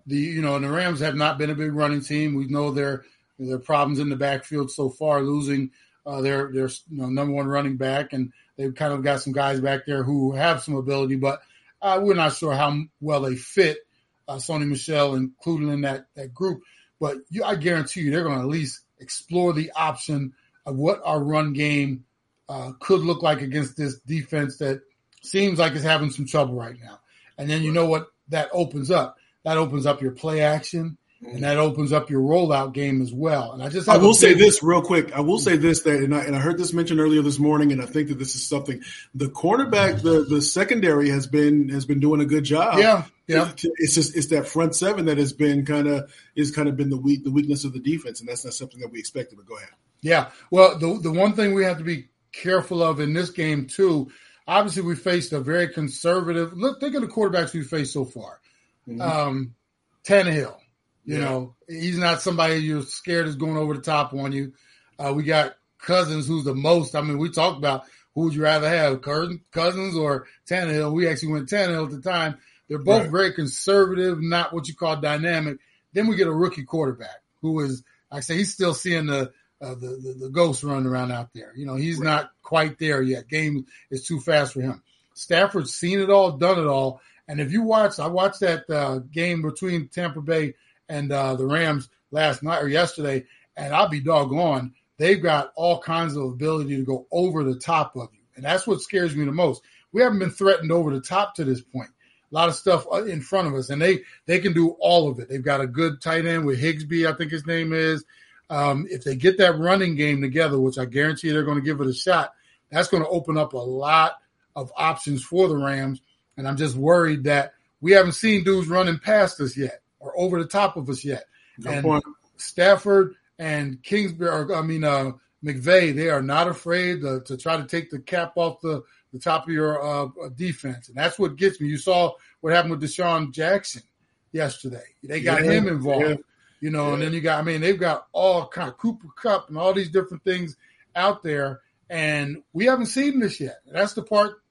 [0.05, 2.35] the you know, and the Rams have not been a big running team.
[2.35, 3.05] We know they're
[3.47, 5.71] their problems in the backfield so far, losing
[6.05, 9.33] uh, their their you know, number one running back, and they've kind of got some
[9.33, 11.41] guys back there who have some ability, but
[11.81, 13.79] uh, we're not sure how well they fit
[14.27, 16.61] uh, Sony Michel including in that that group.
[16.99, 20.33] But you, I guarantee you, they're going to at least explore the option
[20.65, 22.05] of what our run game
[22.49, 24.81] uh, could look like against this defense that
[25.21, 26.99] seems like it's having some trouble right now.
[27.37, 29.17] And then you know what that opens up?
[29.43, 33.51] That opens up your play action and that opens up your rollout game as well.
[33.51, 35.11] And I just I will say this real quick.
[35.11, 37.71] I will say this that and I, and I heard this mentioned earlier this morning,
[37.71, 38.81] and I think that this is something
[39.13, 42.79] the cornerback, the the secondary has been has been doing a good job.
[42.79, 43.51] Yeah, yeah.
[43.57, 46.89] It's just it's that front seven that has been kind of is kind of been
[46.89, 49.37] the weak the weakness of the defense, and that's not something that we expected.
[49.37, 49.69] But go ahead.
[50.01, 50.29] Yeah.
[50.51, 54.09] Well, the the one thing we have to be careful of in this game too.
[54.47, 56.53] obviously we faced a very conservative.
[56.53, 58.39] Look, think of the quarterbacks we faced so far.
[58.87, 59.01] Mm-hmm.
[59.01, 59.55] Um,
[60.03, 60.57] Tannehill,
[61.05, 61.21] you yeah.
[61.21, 64.53] know, he's not somebody you're scared is going over the top on you.
[64.97, 66.95] Uh, we got Cousins, who's the most.
[66.95, 70.93] I mean, we talked about who would you rather have, Cousins or Tannehill.
[70.93, 72.37] We actually went Tannehill at the time.
[72.67, 73.11] They're both right.
[73.11, 75.57] very conservative, not what you call dynamic.
[75.93, 79.31] Then we get a rookie quarterback who is, I say, he's still seeing the
[79.61, 81.51] uh, the, the, the ghost running around out there.
[81.55, 82.05] You know, he's right.
[82.05, 83.27] not quite there yet.
[83.27, 84.81] Game is too fast for him.
[85.15, 87.01] Stafford's seen it all, done it all.
[87.27, 90.53] And if you watch, I watched that uh, game between Tampa Bay
[90.89, 93.25] and uh, the Rams last night or yesterday,
[93.55, 94.73] and I'll be doggone.
[94.97, 98.19] They've got all kinds of ability to go over the top of you.
[98.35, 99.61] And that's what scares me the most.
[99.91, 101.89] We haven't been threatened over the top to this point.
[102.31, 105.09] A lot of stuff uh, in front of us, and they they can do all
[105.09, 105.29] of it.
[105.29, 108.03] They've got a good tight end with Higbee, I think his name is.
[108.51, 111.81] Um, if they get that running game together, which I guarantee they're going to give
[111.81, 112.33] it a shot,
[112.71, 114.13] that's going to open up a lot
[114.55, 116.01] of options for the Rams.
[116.37, 120.41] And I'm just worried that we haven't seen dudes running past us yet or over
[120.41, 121.25] the top of us yet.
[121.57, 122.03] No and point.
[122.37, 125.11] Stafford and Kingsbury, or, I mean, uh,
[125.43, 128.83] McVay, they are not afraid to, to, try to take the cap off the,
[129.13, 130.89] the top of your uh, defense.
[130.89, 131.67] And that's what gets me.
[131.67, 133.83] You saw what happened with DeSean Jackson
[134.31, 134.83] yesterday.
[135.03, 136.09] They got yeah, him involved.
[136.09, 136.15] Yeah
[136.59, 136.93] you know, yeah.
[136.93, 139.73] and then you got, I mean, they've got all kind of Cooper Kupp and all
[139.73, 140.57] these different things
[140.95, 143.59] out there, and we haven't seen this yet.
[143.71, 144.41] That's the part.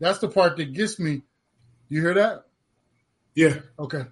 [0.00, 1.22] That's the part that gets me.
[1.88, 2.44] You hear that?
[3.34, 3.58] Yeah.
[3.78, 4.04] Okay.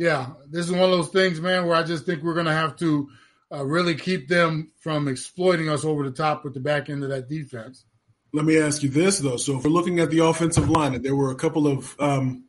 [0.00, 2.54] Yeah, this is one of those things, man, where I just think we're going to
[2.54, 3.10] have to
[3.52, 7.10] uh, really keep them from exploiting us over the top with the back end of
[7.10, 7.84] that defense.
[8.32, 9.36] Let me ask you this though.
[9.36, 12.44] So if we're looking at the offensive line, and there were a couple of um,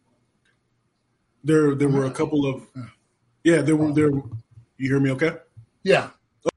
[1.43, 2.65] there there were a couple of
[3.43, 4.11] yeah, there were there.
[4.11, 4.23] You
[4.77, 5.11] hear me?
[5.11, 5.35] Okay.
[5.83, 6.11] Yeah.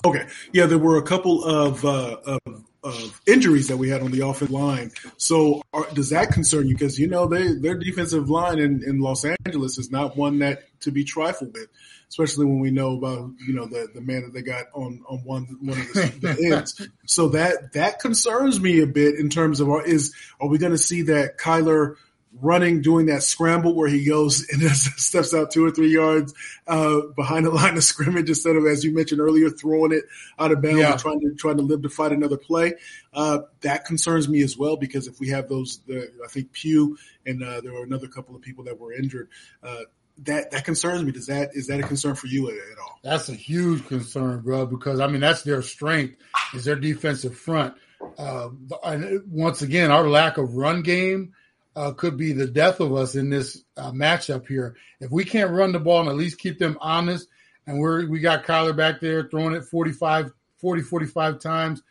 [0.04, 0.28] Okay.
[0.52, 2.40] Yeah, there were a couple of uh, of,
[2.84, 4.92] of injuries that we had on the offensive line.
[5.16, 6.74] So, are, does that concern you?
[6.74, 10.64] Because you know they their defensive line in, in Los Angeles is not one that
[10.80, 11.68] to be trifled with,
[12.08, 15.18] especially when we know about you know the the man that they got on on
[15.24, 16.86] one one of the, the ends.
[17.06, 20.78] So that that concerns me a bit in terms of is are we going to
[20.78, 21.96] see that Kyler
[22.40, 26.34] running, doing that scramble where he goes and steps out two or three yards
[26.66, 30.04] uh, behind the line of scrimmage instead of, as you mentioned earlier, throwing it
[30.38, 30.92] out of bounds yeah.
[30.92, 32.74] and trying to trying to live to fight another play.
[33.12, 36.96] Uh, that concerns me as well because if we have those, the, I think Pugh
[37.26, 39.28] and uh, there were another couple of people that were injured.
[39.62, 39.82] Uh,
[40.18, 41.12] that that concerns me.
[41.12, 43.00] Does that is that a concern for you at, at all?
[43.02, 44.66] That's a huge concern, bro.
[44.66, 46.16] Because I mean, that's their strength
[46.54, 47.74] is their defensive front.
[48.18, 48.50] Uh,
[48.84, 51.32] and once again, our lack of run game
[51.76, 54.76] uh, could be the death of us in this uh, matchup here.
[55.00, 57.28] If we can't run the ball and at least keep them honest,
[57.66, 61.82] and we're we got Kyler back there throwing it 45, 40, 45 times,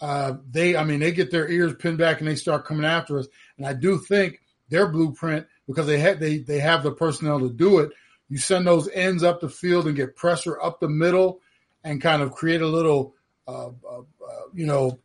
[0.00, 3.18] uh, they, I mean, they get their ears pinned back and they start coming after
[3.18, 3.28] us.
[3.56, 7.50] And I do think their blueprint because they have they they have the personnel to
[7.50, 7.92] do it.
[8.28, 11.40] You send those ends up the field and get pressure up the middle,
[11.84, 13.14] and kind of create a little,
[13.46, 14.98] uh, uh, uh you know,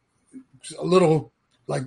[0.77, 1.31] a little
[1.67, 1.83] like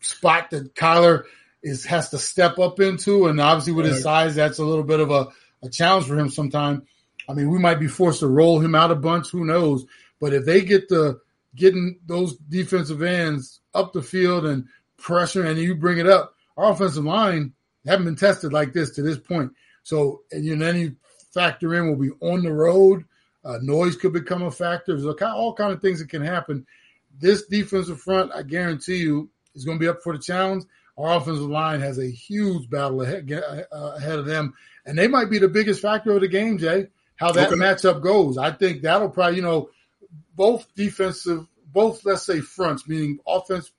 [0.00, 1.24] spot that Kyler
[1.62, 5.00] is has to step up into, and obviously with his size, that's a little bit
[5.00, 5.28] of a,
[5.62, 6.30] a challenge for him.
[6.30, 6.82] Sometimes,
[7.28, 9.30] I mean, we might be forced to roll him out a bunch.
[9.30, 9.84] Who knows?
[10.20, 11.20] But if they get the
[11.54, 16.72] getting those defensive ends up the field and pressure, and you bring it up, our
[16.72, 17.52] offensive line
[17.86, 19.52] haven't been tested like this to this point.
[19.82, 20.96] So, and you know, then you
[21.32, 23.04] factor in we'll be on the road.
[23.44, 24.94] Uh, noise could become a factor.
[24.94, 26.66] There's all kind of things that can happen.
[27.18, 30.64] This defensive front, I guarantee you, is going to be up for the challenge.
[30.98, 35.30] Our offensive line has a huge battle ahead, uh, ahead of them, and they might
[35.30, 36.88] be the biggest factor of the game, Jay.
[37.16, 37.56] How that okay.
[37.56, 39.70] matchup goes, I think that'll probably, you know,
[40.34, 43.70] both defensive, both let's say fronts, meaning offense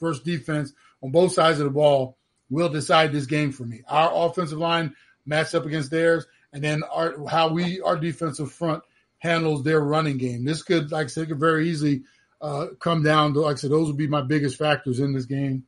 [0.00, 2.16] versus defense on both sides of the ball,
[2.50, 3.82] will decide this game for me.
[3.88, 4.94] Our offensive line
[5.26, 8.82] match up against theirs, and then our how we our defensive front
[9.18, 10.44] handles their running game.
[10.44, 12.02] This could, like I said, could very easily
[12.40, 15.26] uh, come down to, like I said, those would be my biggest factors in this
[15.26, 15.64] game.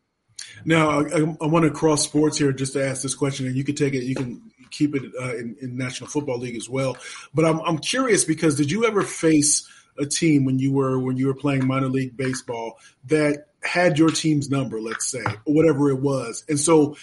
[0.64, 3.64] Now, I, I, want to cross sports here just to ask this question, and you
[3.64, 4.04] can take it.
[4.04, 6.96] You can keep it uh, in, in, National Football League as well.
[7.34, 9.68] But I'm I'm curious because did you ever face
[10.00, 14.08] a team when you were when you were playing minor league baseball that had your
[14.08, 16.96] team's number, let's say, or whatever it was, and so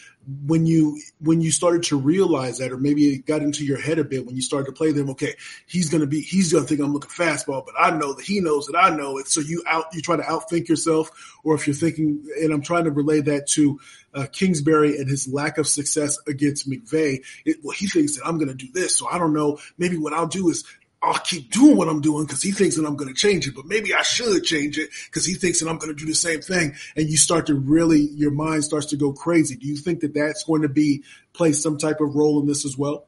[0.45, 3.97] when you when you started to realize that, or maybe it got into your head
[3.97, 5.10] a bit when you started to play them.
[5.12, 5.36] Okay,
[5.67, 8.67] he's gonna be he's gonna think I'm looking fastball, but I know that he knows
[8.67, 9.27] that I know it.
[9.27, 11.12] So you out you try to outthink yourself,
[11.43, 13.79] or if you're thinking, and I'm trying to relay that to
[14.13, 17.23] uh, Kingsbury and his lack of success against McVay.
[17.63, 19.60] Well, he thinks that I'm gonna do this, so I don't know.
[19.77, 20.65] Maybe what I'll do is
[21.07, 23.55] I'll keep doing what I'm doing because he thinks that I'm going to change it,
[23.55, 26.15] but maybe I should change it because he thinks that I'm going to do the
[26.15, 26.75] same thing.
[26.95, 29.55] And you start to really, your mind starts to go crazy.
[29.55, 32.65] Do you think that that's going to be play some type of role in this
[32.65, 33.07] as well?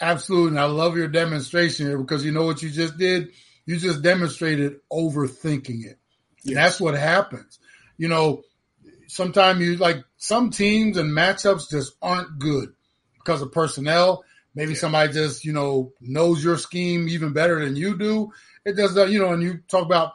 [0.00, 0.50] Absolutely.
[0.50, 3.28] And I love your demonstration here because you know what you just did?
[3.66, 5.98] You just demonstrated overthinking it.
[6.42, 6.46] Yes.
[6.46, 7.58] And that's what happens.
[7.96, 8.42] You know,
[9.06, 12.72] sometimes you like some teams and matchups just aren't good
[13.18, 14.24] because of personnel
[14.54, 18.32] Maybe somebody just, you know, knows your scheme even better than you do.
[18.64, 20.14] It does, that, you know, and you talk about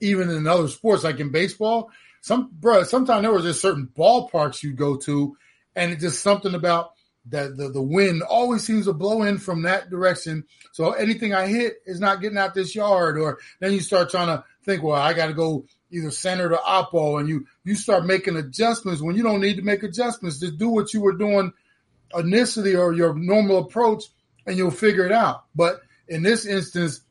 [0.00, 4.62] even in other sports, like in baseball, some, bro, sometimes there was just certain ballparks
[4.62, 5.36] you go to,
[5.76, 6.92] and it's just something about
[7.26, 10.44] that the, the wind always seems to blow in from that direction.
[10.72, 14.28] So anything I hit is not getting out this yard, or then you start trying
[14.28, 18.06] to think, well, I got to go either center to oppo, and you you start
[18.06, 20.40] making adjustments when you don't need to make adjustments.
[20.40, 21.52] Just do what you were doing
[22.14, 24.04] initially or your normal approach
[24.46, 25.44] and you'll figure it out.
[25.54, 27.02] But in this instance,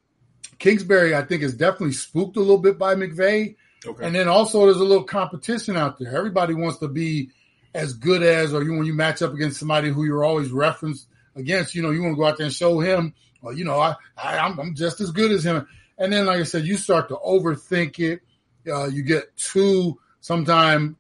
[0.58, 3.56] Kingsbury, I think, is definitely spooked a little bit by McVay.
[3.86, 4.06] Okay.
[4.06, 6.16] And then also there's a little competition out there.
[6.16, 7.30] Everybody wants to be
[7.74, 11.08] as good as, or you when you match up against somebody who you're always referenced
[11.36, 13.80] against, you know, you want to go out there and show him, well, you know,
[13.80, 15.66] I, I am I'm just as good as him.
[15.98, 18.22] And then, like I said, you start to overthink it.
[18.70, 20.96] Uh, you get too sometimes,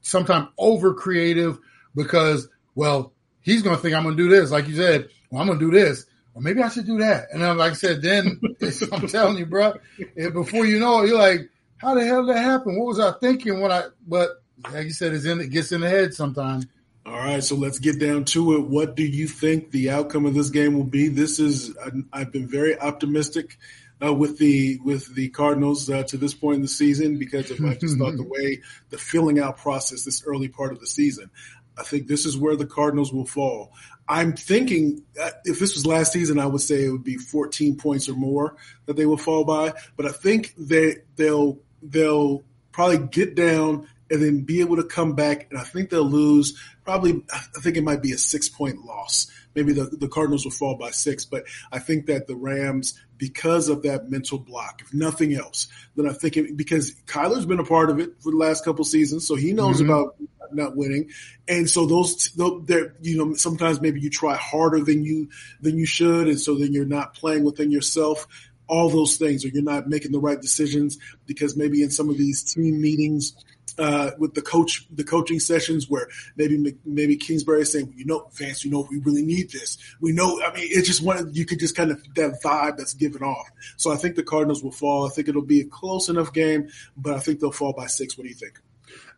[0.00, 1.58] sometimes over creative
[1.94, 3.12] because, well,
[3.42, 4.50] he's going to think I'm going to do this.
[4.50, 6.06] Like you said, well, I'm going to do this.
[6.34, 7.26] Or maybe I should do that.
[7.32, 8.40] And then, like I said, then
[8.92, 9.74] I'm telling you, bro,
[10.16, 12.78] before you know it, you're like, how the hell did that happen?
[12.78, 15.82] What was I thinking when I, but like you said, it's in, it gets in
[15.82, 16.66] the head sometimes.
[17.04, 18.68] All right, so let's get down to it.
[18.68, 21.08] What do you think the outcome of this game will be?
[21.08, 21.76] This is
[22.12, 23.58] I've been very optimistic
[24.02, 27.60] uh, with the with the Cardinals uh, to this point in the season because of
[27.64, 31.30] I just thought the way the filling out process this early part of the season.
[31.78, 33.72] I think this is where the Cardinals will fall.
[34.08, 35.02] I'm thinking
[35.44, 38.56] if this was last season, I would say it would be 14 points or more
[38.86, 39.72] that they will fall by.
[39.96, 45.14] But I think they they'll they'll probably get down and then be able to come
[45.14, 45.46] back.
[45.50, 47.22] And I think they'll lose probably.
[47.32, 49.30] I think it might be a six point loss.
[49.54, 53.68] Maybe the, the Cardinals will fall by six, but I think that the Rams, because
[53.68, 57.64] of that mental block, if nothing else, then I think it, because Kyler's been a
[57.64, 59.90] part of it for the last couple seasons, so he knows mm-hmm.
[59.90, 60.16] about
[60.54, 61.10] not winning.
[61.48, 62.30] And so those,
[62.64, 66.54] there, you know, sometimes maybe you try harder than you than you should, and so
[66.56, 68.26] then you're not playing within yourself.
[68.68, 72.16] All those things, or you're not making the right decisions because maybe in some of
[72.16, 73.34] these team meetings
[73.78, 78.28] uh, with the coach, the coaching sessions where maybe maybe Kingsbury is saying, you know,
[78.34, 79.78] Vance, you know, we really need this.
[80.00, 80.40] We know.
[80.42, 81.32] I mean, it's just one.
[81.32, 83.50] You could just kind of that vibe that's given off.
[83.76, 85.06] So I think the Cardinals will fall.
[85.06, 88.16] I think it'll be a close enough game, but I think they'll fall by six.
[88.16, 88.60] What do you think?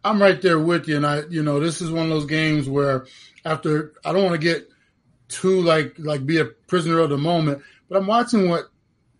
[0.04, 2.68] I'm right there with you, and I, you know, this is one of those games
[2.68, 3.06] where
[3.44, 4.68] after I don't want to get
[5.28, 8.64] too like like be a prisoner of the moment, but I'm watching what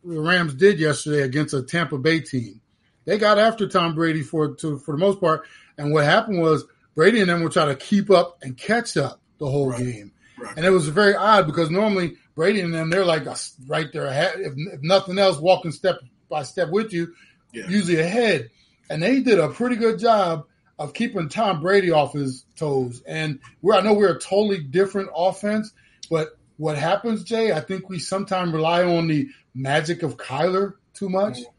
[0.04, 2.60] the Rams did yesterday against a Tampa Bay team.
[3.04, 5.46] They got after Tom Brady for to, for the most part,
[5.78, 6.64] and what happened was
[6.94, 9.78] Brady and them were trying to keep up and catch up the whole right.
[9.78, 10.56] game, right.
[10.56, 13.24] and it was very odd because normally Brady and them they're like
[13.66, 15.96] right there ahead, if, if nothing else, walking step
[16.28, 17.14] by step with you,
[17.52, 17.68] yeah.
[17.68, 18.50] usually ahead,
[18.88, 20.46] and they did a pretty good job
[20.78, 23.02] of keeping Tom Brady off his toes.
[23.06, 25.72] And we're I know we're a totally different offense,
[26.10, 31.08] but what happens, Jay, I think we sometimes rely on the magic of Kyler too
[31.08, 31.34] much.
[31.34, 31.53] Mm-hmm.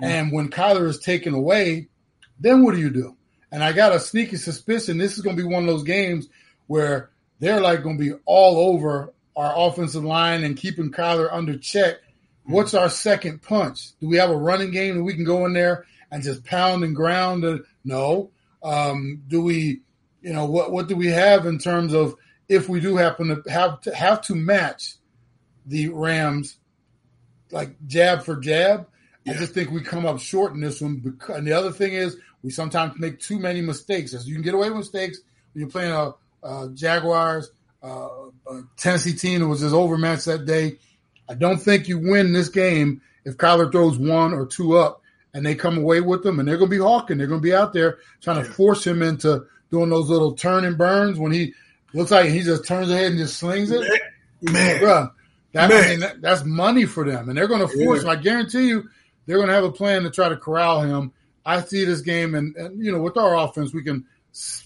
[0.00, 1.88] And when Kyler is taken away,
[2.38, 3.16] then what do you do?
[3.52, 6.28] And I got a sneaky suspicion this is going to be one of those games
[6.66, 11.58] where they're like going to be all over our offensive line and keeping Kyler under
[11.58, 11.96] check.
[11.96, 12.52] Mm-hmm.
[12.52, 13.98] What's our second punch?
[14.00, 16.84] Do we have a running game that we can go in there and just pound
[16.84, 17.44] and ground?
[17.84, 18.30] No.
[18.62, 19.80] Um, do we,
[20.22, 22.14] you know, what what do we have in terms of
[22.48, 24.96] if we do happen to have to have to match
[25.66, 26.56] the Rams,
[27.50, 28.86] like jab for jab?
[29.28, 30.96] I just think we come up short in this one.
[30.96, 34.14] Because, and the other thing is, we sometimes make too many mistakes.
[34.14, 35.18] As you can get away with mistakes
[35.52, 37.50] when you're playing a, a Jaguars,
[37.82, 38.08] uh,
[38.46, 40.78] a Tennessee team that was just overmatched that day.
[41.28, 45.02] I don't think you win this game if Kyler throws one or two up
[45.32, 47.18] and they come away with them, and they're going to be hawking.
[47.18, 50.64] They're going to be out there trying to force him into doing those little turn
[50.64, 51.54] and burns when he
[51.94, 53.80] looks like he just turns ahead and just slings it.
[54.42, 55.12] Man, Bruh,
[55.52, 55.84] that, Man.
[55.84, 58.12] I mean, that, that's money for them, and they're going to force yeah.
[58.12, 58.18] him.
[58.18, 58.88] I guarantee you,
[59.30, 61.12] they're going to have a plan to try to corral him.
[61.46, 64.04] I see this game, and, and you know, with our offense, we can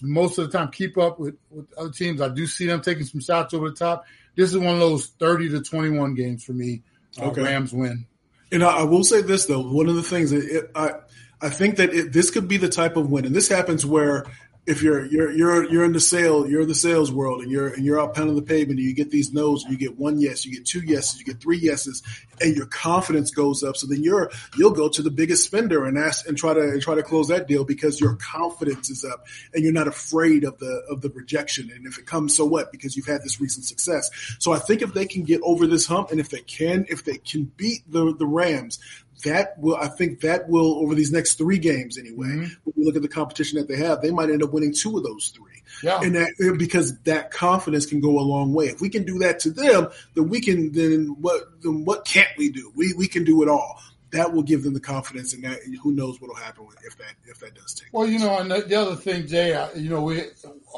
[0.01, 2.19] most of the time keep up with, with other teams.
[2.19, 4.05] I do see them taking some shots over the top.
[4.35, 6.81] This is one of those thirty to twenty-one games for me.
[7.21, 7.43] Uh, okay.
[7.43, 8.07] Rams win.
[8.51, 10.93] And I, I, will say this though, one of the things that it, I
[11.41, 14.25] I think that it, this could be the type of win, and this happens where
[14.65, 17.67] if you're you're you're you're in the sale, you're in the sales world, and you're
[17.67, 20.19] and you're out pounding the pavement, and you get these no's, and you get one
[20.19, 22.01] yes, you get two yeses, you get three yeses,
[22.41, 23.77] and your confidence goes up.
[23.77, 26.81] So then you're you'll go to the biggest spender and ask and try to and
[26.81, 30.57] try to close that deal because your confidence is up, and you're not afraid of
[30.57, 31.69] the of the rejection.
[31.69, 32.71] And if it comes, so what?
[32.71, 34.09] Because you've had this recent success.
[34.39, 37.03] So I think if they can get over this hump, and if they can, if
[37.03, 38.79] they can beat the the Rams,
[39.23, 42.27] that will I think that will over these next three games anyway.
[42.27, 42.53] Mm-hmm.
[42.63, 44.97] When we look at the competition that they have, they might end up winning two
[44.97, 45.63] of those three.
[45.81, 46.01] Yeah.
[46.01, 48.65] And that because that confidence can go a long way.
[48.65, 52.29] If we can do that to them, then we can then what then what can't
[52.37, 52.71] we do?
[52.75, 53.79] We we can do it all.
[54.11, 57.13] That will give them the confidence, and that who knows what will happen if that
[57.25, 57.89] if that does take.
[57.91, 58.19] Well, place.
[58.19, 60.21] you know, and the other thing, Jay, you know, we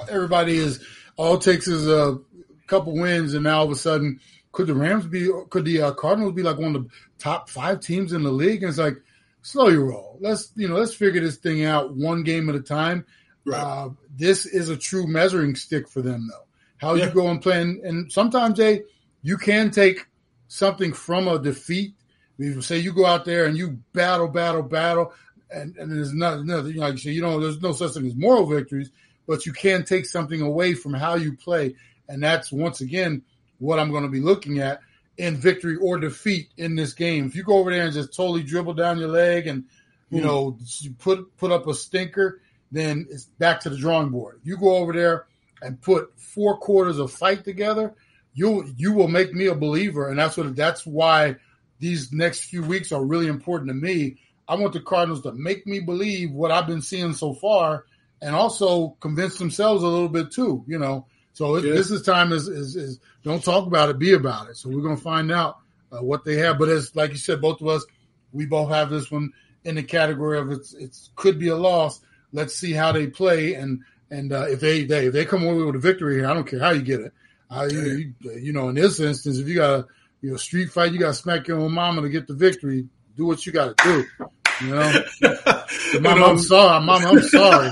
[0.10, 0.84] everybody is
[1.18, 2.20] all takes is a
[2.68, 4.20] couple wins, and now all of a sudden
[4.58, 5.30] could the Rams be?
[5.52, 6.90] Could the uh, Cardinals be like one of the
[7.20, 8.64] top five teams in the league?
[8.64, 8.96] And it's like,
[9.44, 10.18] slow your roll.
[10.20, 13.06] Let's you know, let's figure this thing out one game at a time.
[13.46, 13.62] Right.
[13.62, 16.48] Uh, this is a true measuring stick for them, though.
[16.78, 17.06] How yeah.
[17.06, 18.82] you go and play, and, and sometimes they
[19.22, 20.08] you can take
[20.48, 21.94] something from a defeat.
[22.40, 25.14] We say you go out there and you battle, battle, battle,
[25.52, 27.94] and, and there's not nothing you know, like you say, you know, there's no such
[27.94, 28.90] thing as moral victories,
[29.28, 31.76] but you can take something away from how you play,
[32.10, 33.22] and that's once again
[33.60, 34.82] what I'm going to be looking at
[35.18, 37.26] in victory or defeat in this game.
[37.26, 39.64] If you go over there and just totally dribble down your leg and
[40.10, 40.28] you mm-hmm.
[40.28, 40.58] know
[41.00, 42.42] put put up a stinker,
[42.72, 44.40] then it's back to the drawing board.
[44.42, 45.26] If you go over there
[45.62, 47.96] and put four quarters of fight together,
[48.34, 51.36] you you will make me a believer, and that's what that's why
[51.80, 54.18] these next few weeks are really important to me.
[54.48, 57.86] I want the Cardinals to make me believe what I've been seeing so far,
[58.22, 60.64] and also convince themselves a little bit too.
[60.68, 61.08] You know,
[61.38, 64.58] so it, this is time is, is, is don't talk about it, be about it.
[64.58, 65.60] So we're gonna find out
[65.92, 66.58] uh, what they have.
[66.58, 67.86] But as like you said, both of us,
[68.32, 69.32] we both have this one
[69.64, 72.02] in the category of it's it could be a loss.
[72.34, 75.62] Let's see how they play and and uh, if they, they if they come away
[75.64, 77.14] with a victory here, I don't care how you get it.
[77.52, 79.86] Uh, you, you, know, in this instance, if you got a
[80.22, 82.88] you know street fight, you got to smack your own mama to get the victory.
[83.16, 84.26] Do what you got to do.
[84.66, 85.04] You know,
[86.02, 87.68] mama, I'm sorry, mama, I'm sorry.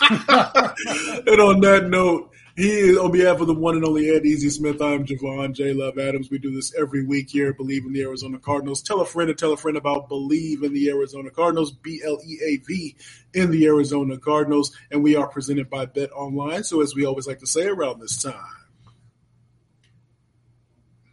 [0.00, 4.50] and on that note, he is on behalf of the one and only Ed Easy
[4.50, 4.82] Smith.
[4.82, 5.72] I'm Javon J.
[5.72, 6.30] Love Adams.
[6.30, 7.54] We do this every week here.
[7.54, 8.82] Bleav in the Arizona Cardinals.
[8.82, 11.72] Tell a friend to tell a friend about Bleav in the Arizona Cardinals.
[11.72, 12.96] B L E A V
[13.34, 16.64] in the Arizona Cardinals, and we are presented by BetOnline.
[16.64, 18.34] So as we always like to say around this time,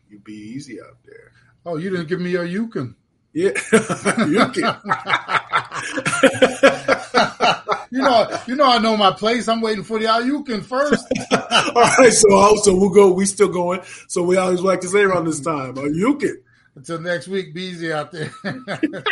[0.10, 1.32] you be easy out there.
[1.66, 2.96] Oh, you didn't give me a Yukon.
[3.32, 3.52] Yeah,
[4.28, 4.82] Yukon.
[7.92, 9.48] you know, you know, I know my place.
[9.48, 11.06] I'm waiting for the Ayukin first.
[11.32, 13.12] All right, so uh, so we'll go.
[13.12, 13.82] We still going.
[14.08, 16.36] So we always like to say around this time, uh, Ayukin.
[16.76, 18.32] Until next week, be easy out there.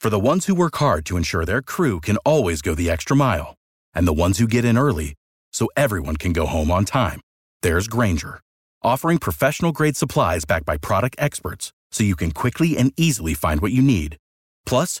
[0.00, 3.16] for the ones who work hard to ensure their crew can always go the extra
[3.16, 3.54] mile,
[3.94, 5.14] and the ones who get in early
[5.52, 7.20] so everyone can go home on time,
[7.62, 8.40] there's Grainger,
[8.82, 13.60] offering professional grade supplies backed by product experts, so you can quickly and easily find
[13.60, 14.16] what you need.
[14.66, 15.00] Plus